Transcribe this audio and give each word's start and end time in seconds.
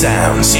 sounds 0.00 0.54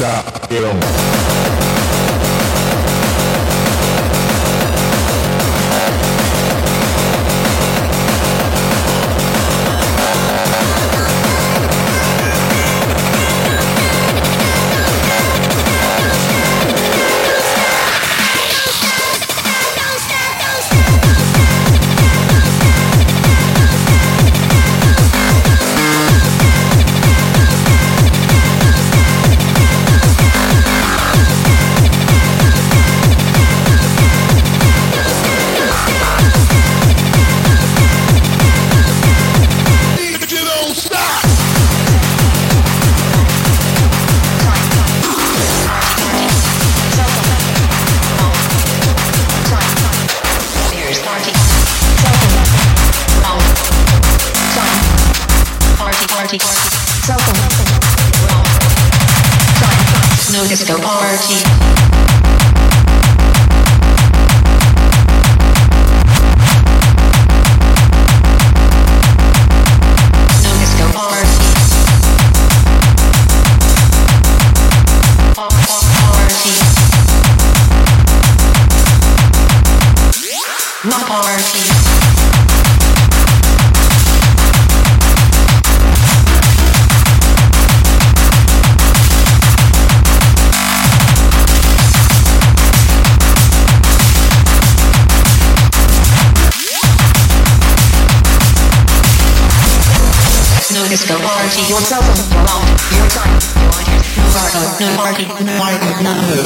stop. 0.00 1.09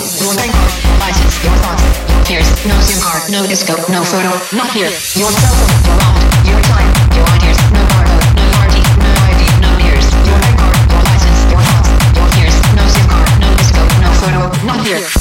your 0.04 0.34
bank 0.36 0.52
card, 0.52 0.72
license, 1.00 1.32
your 1.44 1.56
thoughts, 1.64 1.82
your 2.12 2.20
fears, 2.28 2.48
no 2.68 2.76
SIM 2.80 3.00
card, 3.00 3.22
no 3.32 3.46
disco, 3.46 3.72
no 3.88 4.04
photo, 4.04 4.36
not 4.52 4.68
here. 4.76 4.92
Your 5.16 5.32
cell 5.32 5.54
phone, 5.56 5.72
your 5.88 5.96
wallet, 5.96 6.28
your 6.44 6.60
time, 6.68 6.90
your 7.16 7.26
ideas, 7.32 7.56
no 7.72 7.80
barcode, 7.88 8.28
no 8.36 8.44
party, 8.52 8.80
no 9.00 9.08
ID, 9.32 9.42
no 9.64 9.70
ears. 9.88 10.06
Your 10.28 10.36
bank 10.44 10.56
card, 10.60 10.76
your 10.92 11.02
license, 11.08 11.40
your 11.48 11.62
thoughts, 11.72 11.88
your 12.12 12.28
fears, 12.36 12.56
no 12.76 12.84
SIM 12.84 13.06
card, 13.08 13.28
no 13.40 13.48
disco, 13.56 13.80
no 14.04 14.10
photo, 14.20 14.40
not 14.68 14.84
here. 14.84 15.13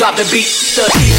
Drop 0.00 0.16
the 0.16 0.24
beat. 0.32 0.48
The, 0.76 0.88
the 0.88 1.09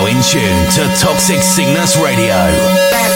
now 0.00 0.06
in 0.06 0.22
tune 0.22 0.70
to 0.72 1.00
Toxic 1.00 1.42
Sickness 1.42 1.96
Radio. 1.96 3.09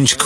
French 0.00 0.16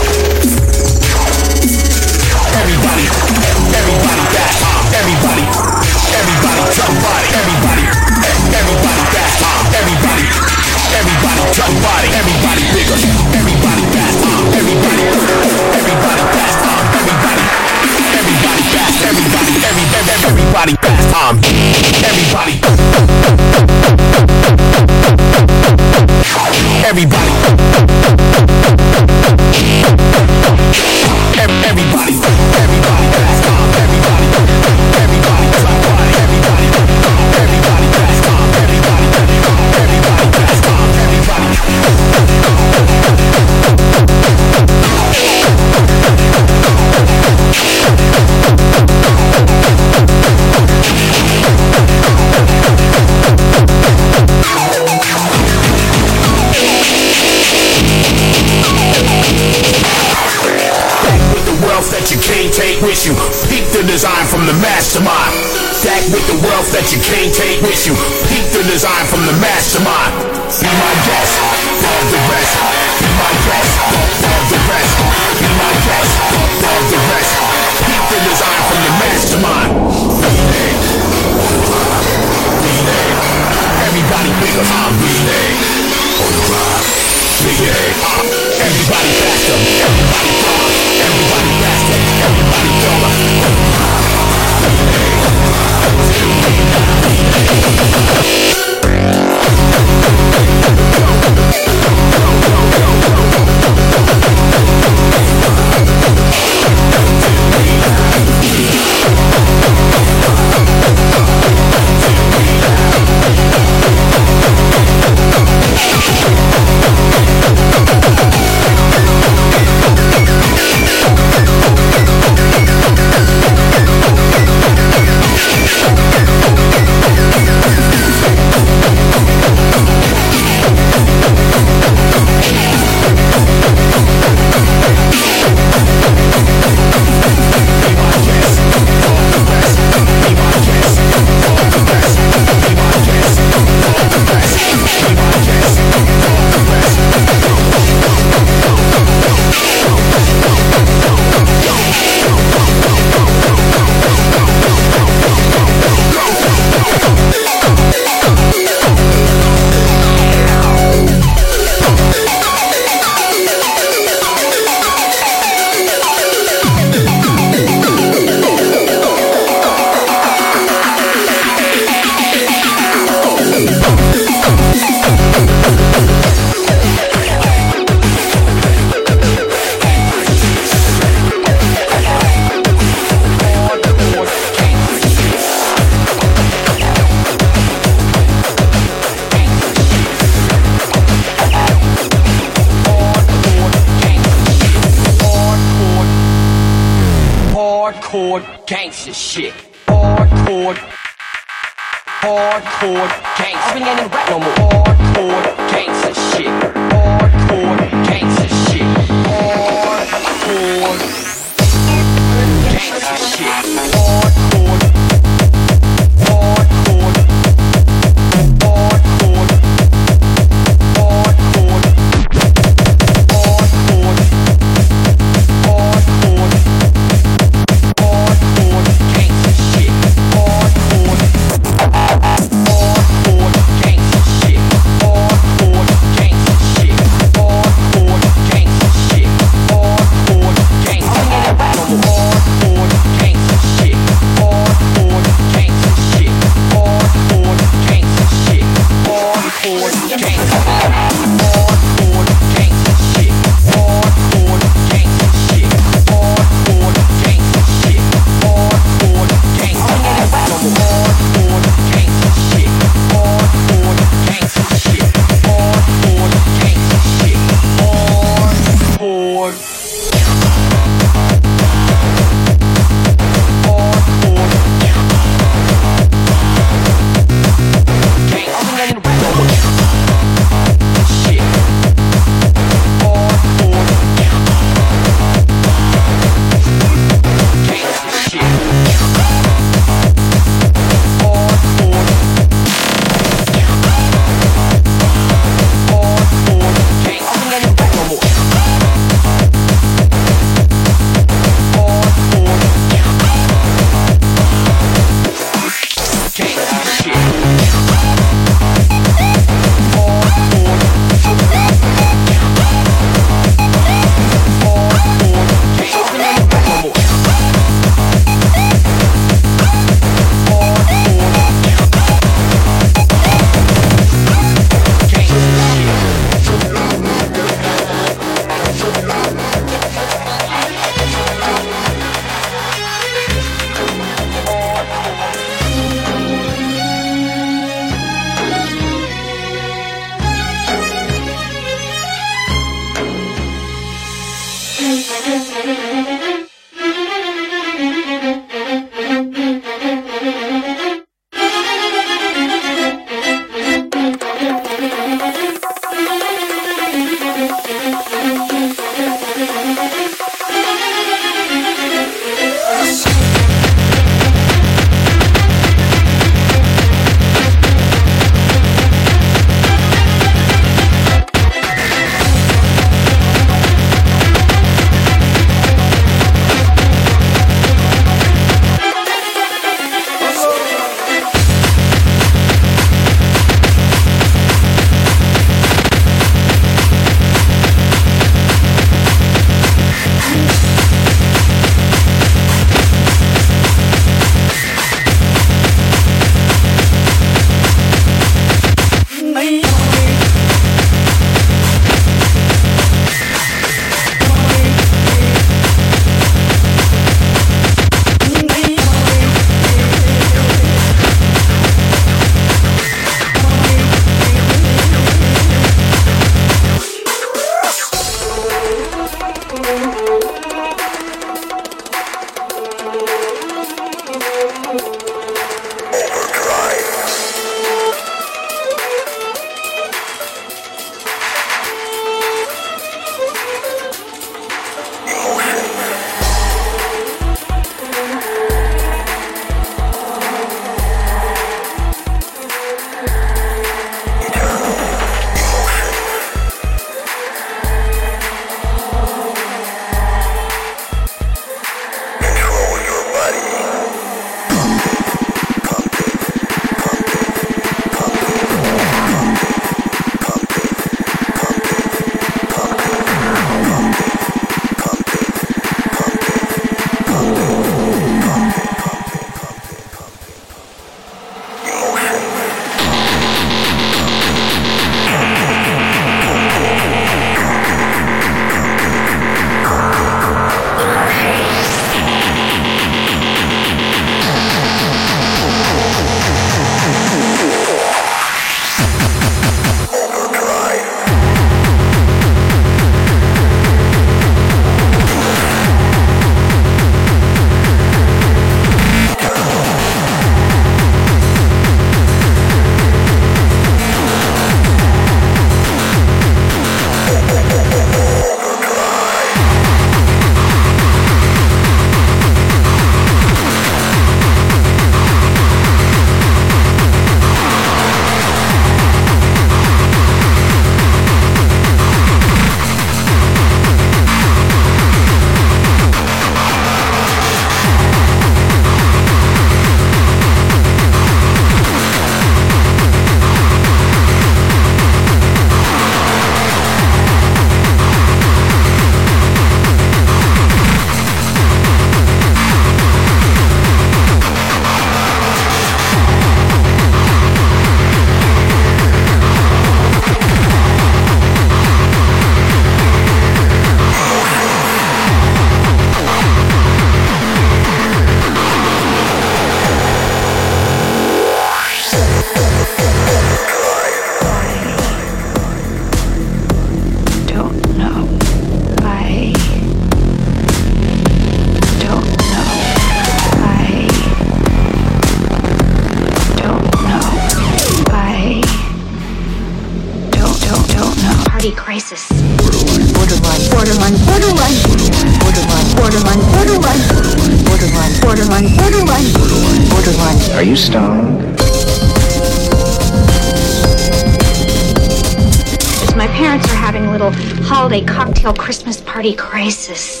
party 599.01 599.15
crisis. 599.15 600.00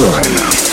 Good. 0.00 0.69